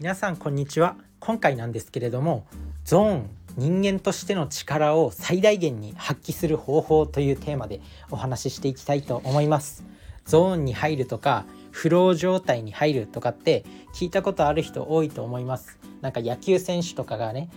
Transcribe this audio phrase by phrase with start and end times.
[0.00, 0.96] 皆さんこんにちは。
[1.18, 2.46] 今回なんですけれども
[2.84, 9.84] ゾーン人間としての力を最大限に発揮する方法というテーマでお話ししていきたいと思います。
[10.24, 15.78] ゾーンに入るとかフロー状態に入るとかって聞いたことある人多いと思います。
[16.00, 17.50] なんか野球選手とかがね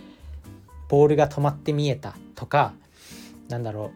[0.90, 2.74] ボールが止まって見えたとか
[3.48, 3.90] なんだろう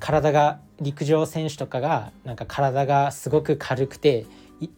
[0.00, 4.24] 体が陸上選手とかがなんか体がすごく軽くて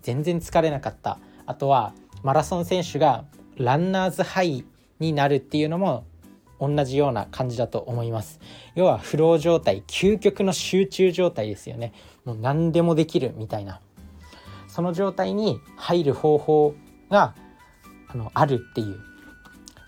[0.03, 1.21] 全然疲れなかった。
[1.47, 1.93] あとは
[2.25, 3.27] マラソン選手が
[3.59, 4.65] ランナーズハイ
[4.99, 6.07] になるっていうのも
[6.59, 8.41] 同じような感じだと思います。
[8.75, 11.93] 要はフロー状態究極の集中状態ですよね。
[12.25, 13.79] もう何でもできるみたいな。
[14.69, 16.75] その状態に入る方法
[17.11, 17.35] が
[18.09, 18.99] あのあるっていう。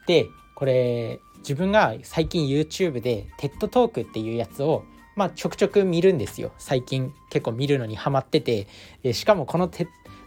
[0.06, 4.84] でこれ自分が最近 YouTube で TED トークっていうやつを
[5.16, 6.52] まあ、ちょくちょく見るんですよ。
[6.58, 8.66] 最近結構見るのにハマってて。
[9.14, 9.70] しかもこの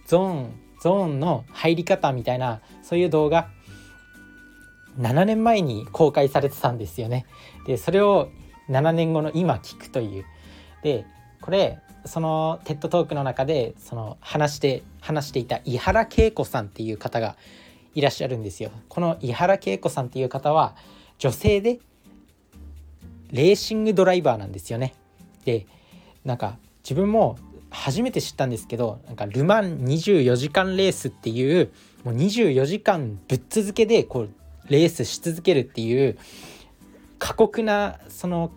[0.07, 3.49] ゾーンゾーンの入り方みたいなそういう動画
[4.98, 7.26] 7年前に公開されてたんですよね。
[7.65, 8.29] でそれを
[8.70, 10.26] 7年後の今聞くという。
[10.84, 11.05] で
[11.41, 17.35] これそのテッドトークの中でその話して話していた井原恵子さんっていう方が
[17.93, 18.71] いらっしゃるんですよ。
[18.87, 20.76] この井原恵子さんっていう方は
[21.17, 21.79] 女性で
[23.32, 24.93] レーシングドライバーなんですよね。
[25.45, 25.65] で
[26.23, 27.37] なんか自分も
[27.70, 31.71] 初めて知ったんですけどなんかル・マン24時間レースっていう
[32.03, 34.29] もう24時間ぶっ続けでこう
[34.70, 36.17] レースし続けるっていう
[37.17, 38.51] 過酷なその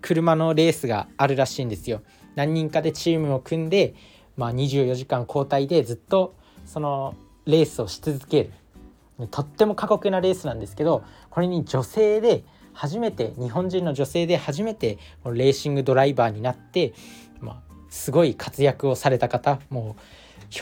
[0.00, 2.02] 車のレースがあるらしいんですよ。
[2.34, 3.94] 何人かでチームを組んで、
[4.36, 7.14] まあ、24時間交代でずっとその
[7.44, 8.52] レースをし続ける
[9.30, 16.94] とっても過酷なレースなんですけどこれに女性で初めて日本人の女性で初めてレーシングドライバーになって、
[17.40, 20.02] まあ、すごい活躍をされた方もう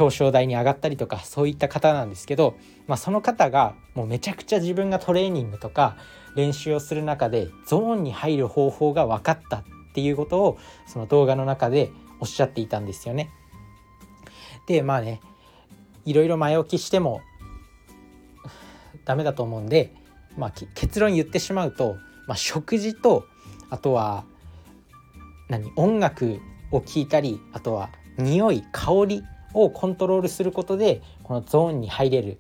[0.01, 5.97] 表彰台に上がったりとかそういった方なんですけど、まあ、その方がもうめちゃくちゃ自分がトレーニングとか
[6.35, 9.65] 練習をする中でゾーンに入る方法が分かったっ
[9.95, 13.31] ていうことをその動画の中でおっしゃっていたんですよね。
[14.67, 15.21] でまあね
[16.05, 17.23] いろいろ前置きしても
[19.05, 19.95] ダメだと思うんで、
[20.37, 23.25] まあ、結論言ってしまうと、まあ、食事と
[23.71, 24.25] あとは
[25.49, 29.25] 何音楽を聞いたりあとは匂い香り
[29.55, 32.39] をコントロールすることでこのゾーンに入れる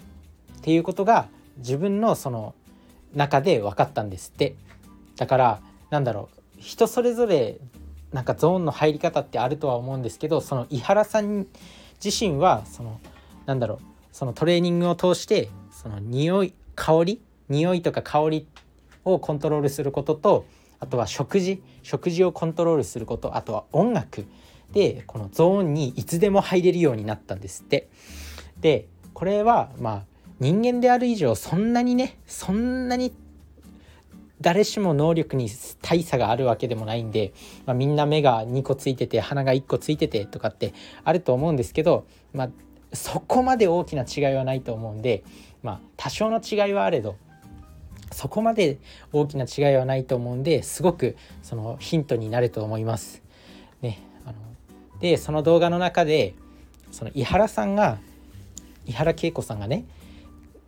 [0.58, 1.28] っていうことが
[1.58, 2.54] 自分のその
[3.14, 4.54] 中で分かったんですって。
[5.18, 7.58] だからなんだろう人それぞれ
[8.12, 11.46] なんかゾーンの入り方ってあるとは思うんですけどその井原さん
[12.02, 13.00] 自身はその
[13.44, 13.78] なんだろう
[14.12, 18.46] そのトレーニングを通してその匂い香り匂いとか香り
[19.04, 20.44] をコントロールすることと
[20.80, 24.26] あとは食事食事をコントロールすることあとは音楽。
[24.72, 27.88] でこのゾーンにいつでも入れるようになったんですって。
[28.60, 30.02] でこれはまあ
[30.40, 33.12] 人間である以上そんなにねそんなに
[34.40, 35.50] 誰しも能力に
[35.82, 37.32] 大差があるわけでもないんで、
[37.66, 42.50] まあ、みんな目が2個ついてて鼻が1個ついててとかってあると思うんですけど、まあ、
[42.92, 45.24] そこまで大きな違いはないと思うんで、
[45.62, 47.16] まあ、多少の違いはあれど
[48.12, 48.78] そこまで
[49.12, 53.22] 大きな違いはないと思うんですごくそのヒントになると思います。
[53.82, 54.34] ね、あの
[55.00, 56.34] でその動画の中で
[56.90, 57.98] その井原さんが
[58.86, 59.84] 井原恵子さんがね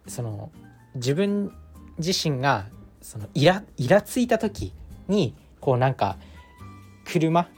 [0.06, 0.50] その
[0.94, 1.52] 自分
[1.98, 2.66] 自身が
[3.00, 4.72] そのイライラついた時
[5.08, 6.18] にこうなんか
[7.04, 7.48] 車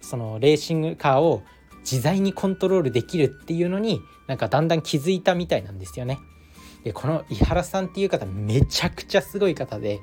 [0.00, 1.42] そのレーシングカーを
[1.80, 6.18] 自在にコントロールできるっていうのになんかだんだん気づいたみたいなんですよね。
[6.84, 10.00] でこの井原さんっていう方めちゃくちゃすごい方で、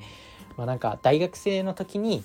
[0.58, 2.24] まあ、なんか大学生の時に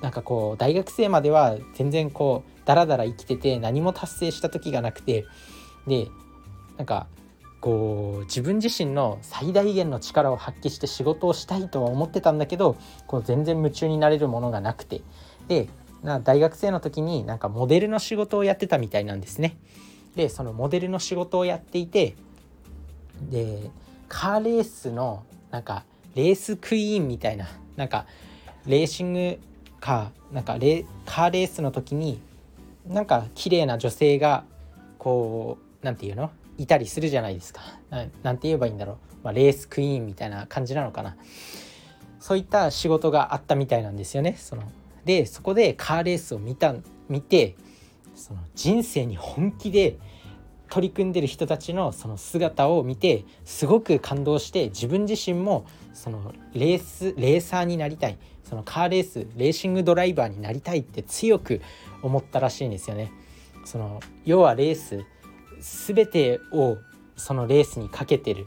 [0.00, 5.26] なんかこう大学生までは全然こうダラダラ生きてて何も達成した時がなくて
[5.86, 6.08] で
[6.76, 7.06] なんか
[7.60, 15.00] こう自分自身の最大限の力を発揮して仕事をしたいとは思ってたんだけどこう全然夢中になれるものがなくて
[15.48, 15.68] で
[16.02, 19.56] な大学生の時になんかモデルの仕事をやってたみたいなんですね。
[20.14, 22.14] でそのモデルの仕事をやっていて
[23.30, 23.70] で
[24.08, 25.84] カーレースのなんか
[26.14, 28.06] レースクイーンみたいななんか
[28.66, 29.38] レーシング
[29.80, 32.20] カーなんかレカーレースの時に
[32.86, 34.44] なんか綺麗な女性が
[34.98, 36.30] こう何て言うの？
[36.56, 37.60] いたりするじゃないですか。
[38.22, 41.16] 何て言えばいいんだろう、まあ、レースクイーンみたいな感じなのかな。
[42.20, 44.36] そういった仕事があったみたいなんですよね。
[44.38, 44.62] その
[45.04, 46.74] でそこでカーレースを見た
[47.08, 47.56] 見て
[48.14, 49.98] その人生に本気で
[50.70, 61.60] 取り組んでる人たちのその姿を見てすごく感動して自分自身もそのレースレーサーになりたいそのカーレースレーシングドライバーになりたいって強く
[62.02, 63.12] 思ったらしいんですよね。
[63.64, 65.04] その要はレース
[65.60, 66.76] 全てを
[67.16, 68.46] そのレースにかけてる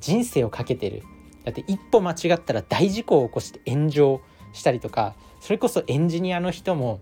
[0.00, 1.02] 人生をかけてる
[1.44, 4.20] だって一歩間違ったら大事故を起こして炎上
[4.52, 7.00] したりとかそれこそエンジニアの人も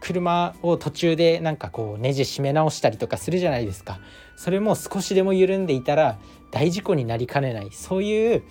[0.00, 4.00] 車を途中でなんかこうネジ締め直したりとかするじゃないですか。
[4.36, 6.18] それも少しでも緩んでいたら
[6.50, 7.70] 大事故になりかねない。
[7.72, 8.42] そういう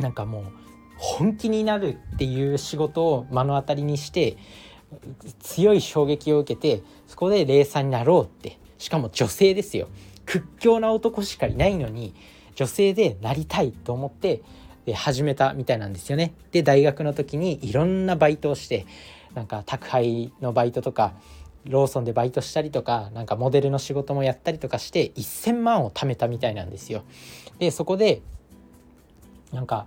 [0.00, 0.44] なんかもう
[0.96, 4.36] 本気になるっていう仕事を目の当たりにして
[5.40, 8.58] 強い衝撃を受けてそこで霊さんになろうって。
[8.78, 9.88] しかも女性ですよ。
[10.26, 12.14] 屈強な男しかいないのに
[12.56, 14.42] 女性でなりたいと思って
[14.92, 16.34] 始めたみたいなんですよね。
[16.50, 18.86] で大学の時にいろんなバイトをして
[19.34, 21.14] なんか宅配のバイトとか
[21.64, 27.04] ローソンでバイトしたりとかなんかモデルの仕事もやったりとかして1,000万を貯めたみたいなんですよ。
[27.58, 28.22] でそこで
[29.52, 29.86] なんか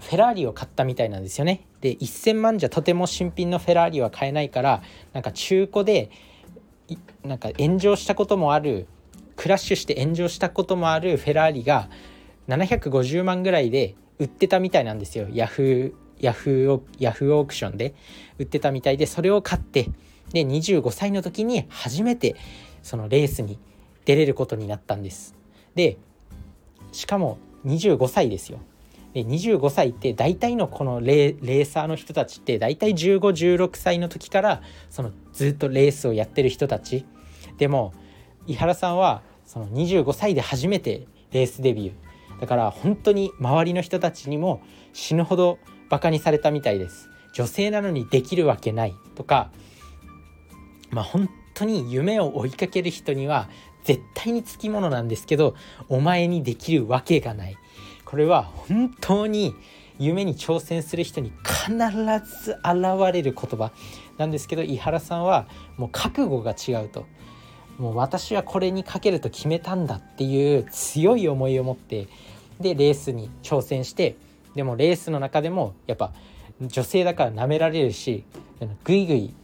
[0.00, 1.66] フェラーリを買ったみたいなんですよね。
[1.80, 4.82] で1,000万じゃとても新品のフェラーリは買えないから
[5.12, 6.10] なんか中古で
[7.24, 8.86] なんか炎上したこともある
[9.36, 11.88] クラッシュして炎上したこともあるフェラーリが
[12.48, 17.94] 750万ぐらいで売ってたみたいなんですよヤフーヤフーヤフーオークションで
[18.38, 19.90] 売ってたみたいでそれを買って
[20.32, 22.36] で25歳の時に初めて
[22.82, 23.58] そのレースに
[24.06, 25.34] 出れることになったんです。
[25.74, 25.98] で
[26.92, 28.58] しかも25歳ですよ。
[29.14, 37.04] で25歳って大体のこのレーサーの人たちって大体1516歳の時からそのずっとレースをやってる人たち。
[37.58, 37.92] でも
[38.46, 42.40] 井原さんはその25歳で初めてレースデビュー。
[42.40, 45.58] だから本当に周りの人たちにも死ぬほど
[45.92, 47.10] バカにされたみたいです。
[47.34, 48.96] 女性なのにできるわけない。
[49.14, 49.50] とか
[50.88, 53.50] まあ本当に夢を追いかける人には
[53.84, 55.54] 絶対につきものなんですけど
[55.90, 57.58] お前にできるわけがない。
[58.06, 59.54] これは本当に
[59.98, 61.76] 夢に挑戦する人に必
[62.42, 63.70] ず現れる言葉。
[64.16, 65.46] なんですけど井原さんは
[65.76, 67.04] もう覚悟が違うと。
[67.76, 72.08] もう私はこれにかけると決めたんだっていう強い思いを持って
[72.60, 74.16] でレースに挑戦して
[74.54, 76.12] でもレースの中でもやっぱ
[76.60, 78.24] 女性だから舐められるし
[78.84, 79.34] グイグイ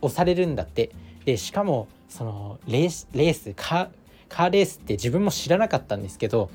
[0.00, 0.90] 押されるんだって
[1.24, 6.50] でしかもそのレースレースカーレースって自分も知らなかったんですけど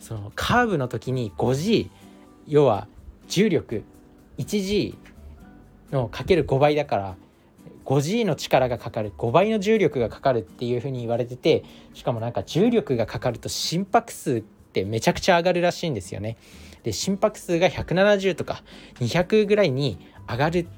[0.00, 1.88] そのカーブの時に 5G
[2.48, 2.88] 要は
[3.28, 3.84] 重力
[4.38, 4.94] 1G
[5.92, 7.16] のかける5倍だから
[7.84, 11.64] 5G の力がかかる5倍の重力がかかるっていうふうに言われてて
[11.94, 16.36] しかもなんか重力がかかると心拍数ってめちゃくちゃ上がるらしいんですよね。
[16.82, 18.62] で心拍数が170とか
[18.96, 19.98] 200ぐらいに
[20.28, 20.68] 上がる。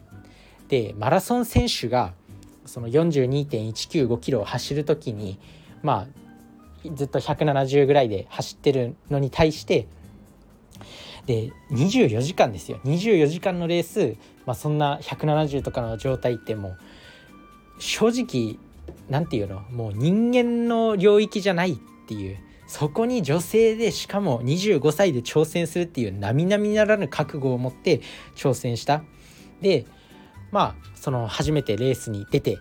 [0.68, 2.14] でマラソン選手が
[2.66, 5.38] その42.195キロを走る時に
[5.82, 6.06] ま
[6.86, 9.86] あずっと170ぐらいで走ってるのに対して
[11.26, 12.80] で24時間ですよ。
[12.84, 16.78] 24時間のレース、まあ、そんな170とかの状態ってもう
[17.78, 18.58] 正直
[19.08, 19.60] 何て言うの？
[19.70, 22.38] もう人間の領域じゃないっていう。
[22.66, 28.00] そこに女性でしかも25歳で挑戦するっていう並々ならぬ覚悟を持って
[28.34, 29.02] 挑戦した
[29.60, 29.86] で
[30.50, 32.58] まあその初めてレースに出て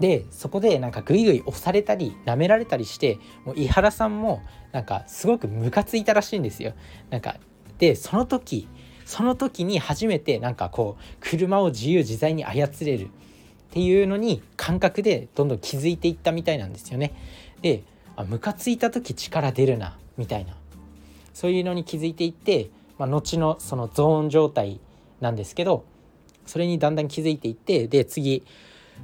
[0.00, 6.74] でそこでなんかグイグイ押されたり舐められたりしてもう井原さんもなんかすごくムカついたらしいんですよ。
[7.10, 7.36] なんか
[7.78, 8.68] でその時
[9.04, 13.08] その時に初めてなんかこう車を自由自在に操れるっ
[13.70, 17.12] ていうのに感覚でどんどん気づいていったみたいなんですよね。
[17.60, 17.82] で
[18.18, 20.56] あムカついた時力出るなみたいな。
[21.34, 24.80] そういうのに気づいていって、まあ、後のそのゾーン状態
[25.20, 25.84] なんですけど
[26.44, 28.42] それにだんだん気づいていってで次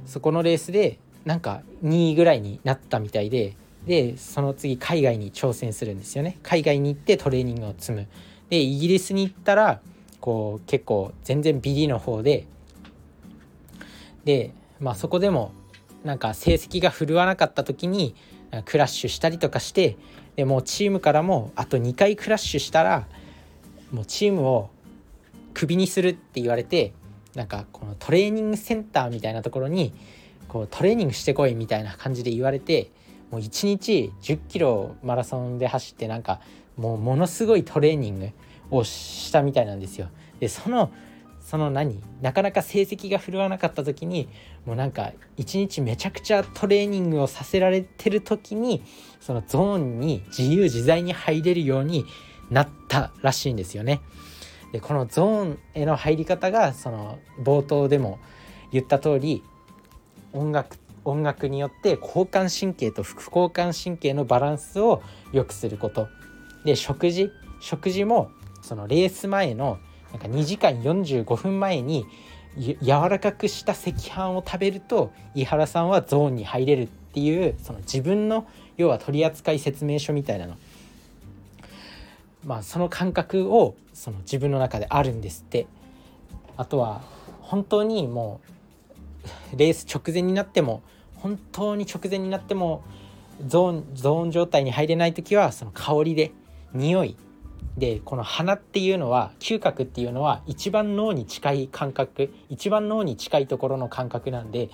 [0.05, 3.55] そこのレースでなんか2位ぐらいになったみたいで
[3.87, 6.37] でその次海外に挑戦するんですよね。
[6.43, 8.07] 海外に行ってトレーニングを積む。
[8.49, 9.79] でイギリスに行ったら
[10.19, 12.47] こう結構全然ビリの方で
[14.25, 15.53] でまあそこでも
[16.03, 18.13] なんか成績が振るわなかった時に
[18.63, 19.97] クラッシュしたりとかして
[20.35, 23.07] でもうチームからもあと2回クラッシュしたら
[23.91, 24.69] もうチームを
[25.53, 26.93] クビにするって言われて
[27.33, 29.93] なんかこのトレーニングセンターみたいなところに
[30.47, 32.91] こうトレーニングしてこいみたいな感じで言われて
[33.31, 36.39] もう1日10キロマラソンで走ってなんか
[36.77, 38.29] もうものすごいトレーニング
[38.71, 40.09] をしたみたいなんですよ。
[40.39, 40.91] でその
[41.45, 42.01] その何？
[42.21, 44.27] なかなか成績が振るわなかった時に
[44.65, 48.83] もうなんか一日めちゃくちゃトレーニングをさせられてる時に
[49.21, 52.05] そのゾーンに自由自在に入れるように
[52.49, 54.01] なったらしいんですよね。
[54.71, 58.17] でこのゾーンへの入り方がその冒頭でも
[58.71, 59.43] 言った通り
[60.33, 66.07] 音楽音楽によって交感神経と副交感神経のバランスを良くすること
[66.65, 68.31] で食事食事も
[68.63, 69.77] そのレース前の
[70.15, 72.05] なんか2時間45分前に
[72.57, 72.75] 柔
[73.09, 80.55] らかくした赤飯を食べると井原さんはゾーンに入れるっていうその自分の要は取扱説明書みたいなの。
[82.45, 85.67] まあその感覚をその自分の中であるんですって。
[86.55, 87.01] あとは
[87.41, 88.39] 本当にも
[89.53, 90.81] うレース直前になっても
[91.17, 92.85] 本当に直前になっても
[93.45, 96.31] ゾーンゾーン状態に入れない時はその香りで
[96.73, 97.17] 匂い
[97.77, 104.69] でこの鼻っていうのは嗅覚っていうのは一番脳に近い感覚一番脳に近いところの感覚なんで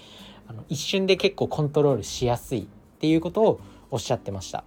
[0.48, 2.66] あの一瞬で結構コントロールしやすいっ
[3.00, 4.64] ていうことをおっしゃってました。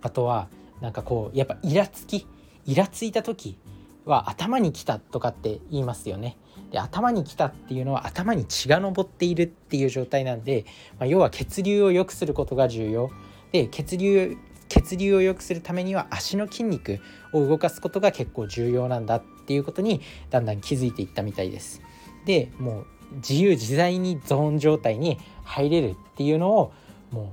[0.00, 0.48] あとは
[0.80, 2.26] なんかこうやっぱイラつき
[2.66, 3.56] イラついた時
[4.04, 6.36] は頭にきたとかって言いますよね。
[6.70, 10.64] で頭にきたっていうのは頭に血が上っているっていう状態なんで、
[10.98, 13.10] まあ、要は血流を良くすることが重要。
[13.52, 14.36] で血流
[14.74, 16.98] 血流を良くするためには足の筋肉
[17.32, 20.00] を動かすことが結構重要なんだっていうことに
[20.30, 21.80] だんだん気づいていったみたいです。
[22.26, 26.72] でもう自由自在にゾーン状態に入れるっていうのを
[27.12, 27.32] も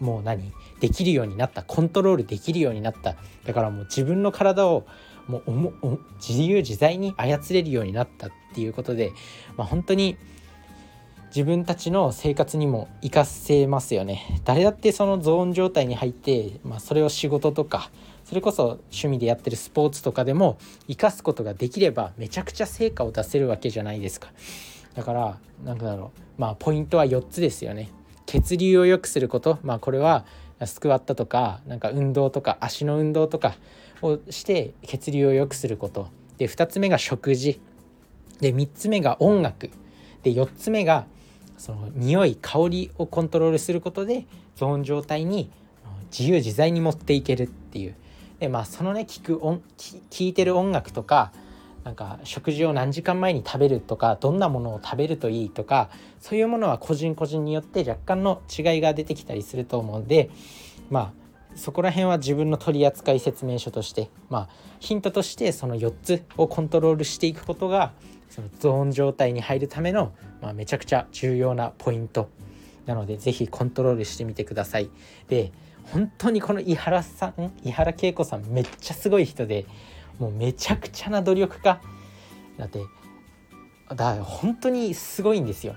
[0.00, 0.52] うもう何？
[0.80, 1.62] できるようになった。
[1.62, 3.14] コントロールできるようになった。
[3.44, 4.84] だからもう自分の体を
[5.28, 9.12] もう自由自在に操れるようになったっていうことで、
[9.56, 10.16] まあ、本当に
[11.34, 14.38] 自分たちの生活にも活かせますよね。
[14.44, 17.90] 誰だってそのゾーン状態に入って、まあ、それを仕事とか
[18.24, 20.58] それこそ趣味でやってるスポーツとかでも
[20.88, 24.30] 生かすことができればめちゃくちゃ成果を出せるわけじゃないですか。
[24.94, 27.88] だからなんだろうまあポイントは4つですよね。
[28.26, 29.58] 血流を良くすること。
[29.62, 30.26] まあこれは
[30.62, 33.54] スクワットとかなんか運動とか足の運動とか
[34.02, 36.08] をして血流を良くすること。
[36.36, 37.58] で2つ目が食事。
[38.40, 39.70] で3つ目が音楽。
[40.22, 41.06] で4つ目が
[41.58, 45.50] その匂い香りをコントロールすることでゾーン状態に
[46.16, 47.94] 自由自在に持っていけるっていう。
[48.38, 51.32] でまあそのね聞く音聞いてる音楽とか
[51.84, 55.90] なんか食事を何時間前に食べるとかどんなものを食べるといいとか
[56.20, 60.30] そういうものは個人個人によって若干の違いが出てきたりすると思うんで
[60.90, 61.22] まあ
[61.54, 64.48] そこら辺は自分の取扱説明書としてまあ
[64.80, 67.92] ヒントとしてその4つをコントロールしていくことが
[68.34, 72.30] そのゾーン状態に入るための、まあ、めちゃくちゃ重要なポイント
[72.86, 74.88] なので是非コントロールしてみてください。
[75.28, 75.52] で
[75.92, 79.66] 本当にこの井原さん井原恵子さんめっちゃすごい人で
[80.18, 81.82] もうめちゃくちゃな努力家
[82.56, 82.80] だって
[83.94, 85.74] だ本当にすごいんですよ。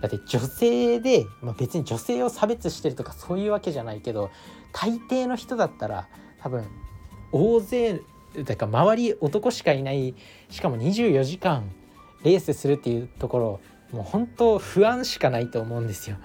[0.00, 4.30] だって女性で、まあ、別に女性を差別してるとかそういうわけじゃないけど
[4.72, 6.08] 大抵の人だったら
[6.40, 6.64] 多分
[7.30, 8.00] 大勢
[8.46, 10.14] だから周り男しかいない
[10.48, 11.70] しかも24時間
[12.24, 13.60] レースするっていうところ
[13.92, 16.16] もう本当不安しかないと思うんですよ。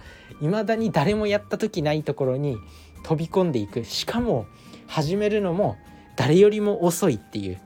[0.42, 2.58] 未だに誰もやった時ないところに
[3.04, 3.84] 飛び込んでいく。
[3.84, 4.46] しかも
[4.88, 5.78] 始めるのも
[6.16, 7.60] 誰よりも遅いっていう。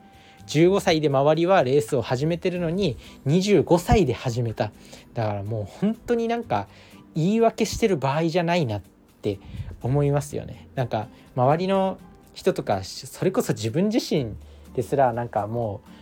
[0.47, 4.71] 15歳で周りはレースを始めてるのに25歳で始めた。
[5.13, 6.67] だからもう本当になんか
[7.15, 8.81] 言い訳してる場合じゃないなっ
[9.21, 9.39] て
[9.81, 10.67] 思いますよね。
[10.75, 11.99] なんか周りの
[12.33, 14.33] 人とかそれこそ自分自身
[14.73, 15.98] ですらなんかもう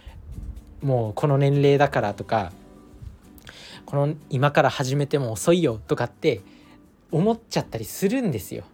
[0.82, 2.52] もうこの年齢だからとか
[3.86, 6.42] この今から始めても遅いよとかって
[7.12, 8.66] 思っちゃったりするんですよ。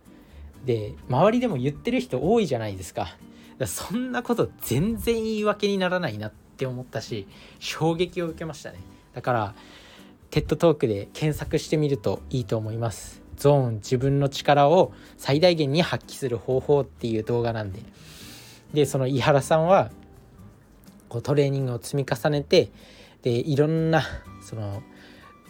[0.65, 3.15] で周りでも言ってる人多いじゃないですか。
[3.63, 7.27] かそんなこと全然言い訳にならないなって思ったし
[7.59, 8.79] 衝撃を受けましたね。
[9.13, 9.55] だから
[10.29, 13.21] テッドトークで検索してみるといいと思います。
[13.37, 17.81] ゾーン自分の力を最大限に発揮する方法っていう動画なんで。
[18.73, 19.91] でその井原さんは
[21.13, 22.71] こうトレーニングを積み重ねて
[23.21, 24.01] でいろんな
[24.41, 24.81] その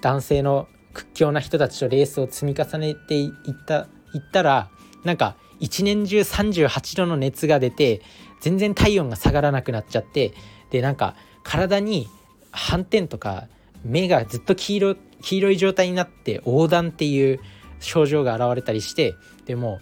[0.01, 3.32] 男性の屈強な人たちとレースを積み重ねていっ
[3.65, 4.70] たいったら
[5.05, 8.01] なんか一年中38度の熱が出て
[8.41, 10.34] 全然体温が下がらなくなっちゃって
[10.70, 12.10] でなんか体に
[12.51, 13.48] 斑点とか
[13.86, 17.39] 目がずっと黄色黄色い状態になって横断っていう
[17.79, 19.15] 症状が現れたりして
[19.46, 19.79] でも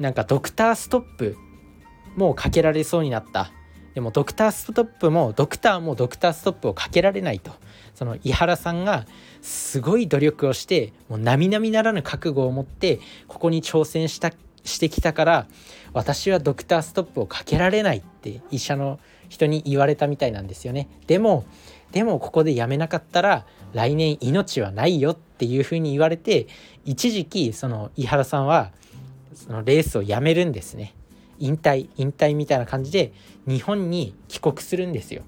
[0.00, 1.36] なんかドクターストップ
[2.16, 3.52] もうかけられそうになった。
[3.94, 7.52] でもドクターストップもドクターもドクターストップをかけられないと。
[7.94, 9.04] その井原さんが
[9.42, 14.32] すごい努力をしてもう並々ならぬ覚悟を持ってここに挑戦した
[14.64, 15.46] してきたから
[15.92, 20.88] 私はドクターストップをかけられないって医者の人に言われたみたいなんですよね。
[21.06, 21.44] でも
[21.92, 26.46] でもここでやめなかったら来年命はないよっていうふうに言われて
[26.84, 28.70] 一時期その井原さんは
[29.34, 30.94] そのレースをやめるんですね。
[31.40, 33.12] 引退引退みたいな感じで
[33.48, 35.22] 日本に帰国するんですよ。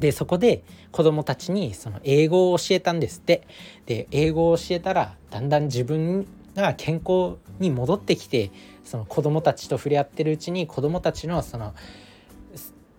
[0.00, 3.46] でそこで子供たちにその英語を教えたんですって
[3.86, 8.50] で英語を教えたらだんだん自分が健康に戻ってきて
[8.84, 11.74] その子供たちと触れ合ってるうちに子供たちのその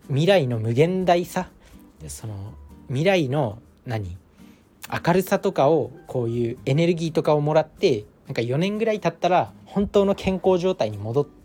[0.08, 1.50] 未来の無限大さ
[2.08, 2.54] その
[2.88, 4.18] 未来の何
[5.06, 11.45] 明るさとかをこういうエネルギーとかをもらってなんか4年ぐらい経ったら本当の健康状態に戻って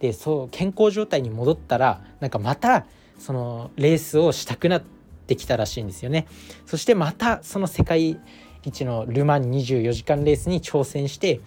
[0.00, 2.86] でそう健康状態に戻ったらなんかまた
[3.18, 4.82] そのレースをしたくなっ
[5.26, 6.26] てきたらしいんですよね。
[6.66, 8.20] そしてまたその世界
[8.64, 11.40] 一のル・マン24時間レースに挑戦して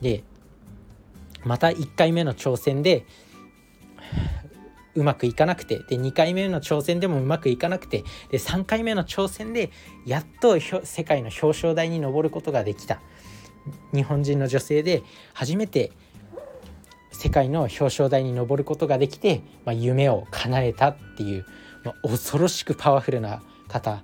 [0.00, 0.22] で
[1.44, 3.04] また1回目の挑戦で
[4.94, 9.70] うまくいかなくてで2回目の挑戦でもうまくいかなくてで3回目の挑戦で
[10.06, 13.00] やっと世界の表彰台に上ることができた
[13.92, 15.02] 日本人の女性で
[15.34, 15.92] 初めて
[17.18, 21.46] 世界の表彰台に上ることができて、まあ、夢を叶えたっていう、
[21.82, 24.02] まあ、恐ろしくパワフルな方。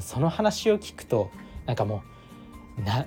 [0.00, 1.30] その話を聞くと
[1.66, 2.02] なんかも
[2.78, 3.06] うな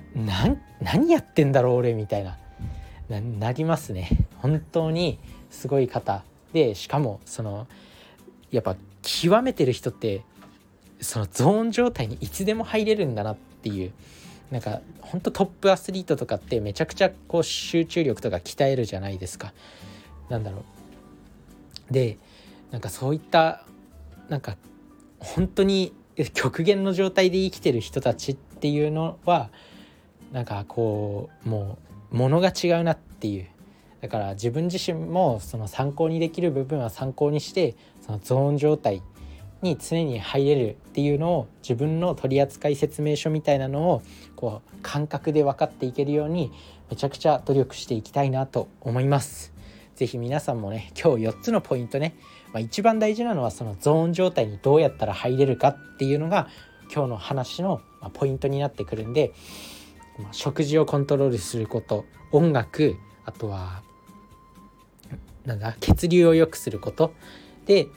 [0.80, 2.38] 何やってんだろう俺みたいな
[3.08, 4.08] なりますね。
[4.38, 5.18] 本当に
[5.50, 6.22] すごい方。
[6.54, 7.66] でしかもその
[8.50, 10.22] やっぱ極めてる人って
[11.00, 13.92] そのゾーン状態にいつでも入れるんだなっていう。
[14.50, 19.52] なんかほんとトップアスリートとかってめちゃくちゃこう集中力とか鍛えるじゃないですか。
[20.28, 20.64] なんだろ
[21.90, 22.18] うで
[22.70, 23.64] なんかそういった
[24.28, 24.56] なんか
[25.18, 25.92] 本当に
[26.34, 29.50] 極限の状態で生きてる人たちっていうのは
[30.32, 31.78] なんかこうも
[32.12, 33.46] うものが違うなっていう
[34.00, 39.02] だから自分自身もその参考にできる部分は参考にしてそのゾーン状態
[39.66, 44.02] に常に入れるっていうのを自分の取扱説明書みたいなのを
[44.36, 46.52] こう感覚で分かっていけるように
[46.90, 49.52] めちゃくちゃ努力していきたいなと思います。
[49.96, 52.16] 是非皆さんもね今日4つのポイントね、
[52.52, 56.48] まあ、一番大事なのはそのゾーン状態にどうやったら入れるかっていうのが
[56.94, 57.80] 今日の話の
[58.12, 59.32] ポイントになってくるんで、
[60.18, 63.82] まあ、食事をコントロールすること音楽あとは
[65.46, 67.14] なんだ血流を良くすること
[67.64, 67.88] で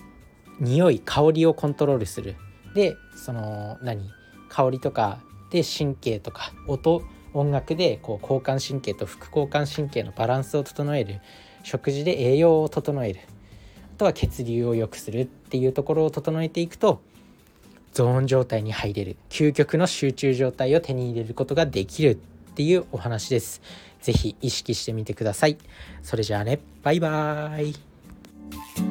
[0.60, 2.36] 匂い香りをコントロールする。
[2.74, 4.10] でその何？
[4.50, 5.20] 香りとか
[5.52, 7.04] で神経とか音？
[7.34, 11.22] 音楽でこう交感神経と副交感神経のバランスを整える。
[11.62, 13.20] 食事で栄養を整える。
[13.96, 17.02] あとは血流を良くするっていうところを整えていくと
[17.92, 19.18] ゾーン状態に入れる。
[19.30, 22.16] 究極の集中状態を手に入れることができるっ
[22.56, 23.62] ていうお話です。
[24.02, 25.58] 是非意識してみてください。
[26.02, 26.60] それじゃあね。
[26.82, 28.89] バイバーイ。